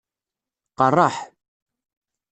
Qeṛṛeḥ. 0.77 1.15